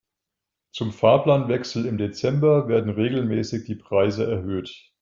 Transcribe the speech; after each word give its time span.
Zum 0.71 0.93
Fahrplanwechsel 0.93 1.85
im 1.85 1.99
Dezember 1.99 2.67
werden 2.67 2.89
regelmäßig 2.89 3.65
die 3.65 3.75
Preise 3.75 4.25
erhöht. 4.25 4.89